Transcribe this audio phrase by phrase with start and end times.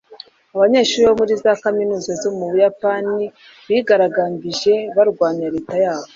[0.55, 3.25] abanyeshuri bo muri za kaminuza zo mu Buyapani
[3.67, 6.07] bigaragambije barwanya leta yabo.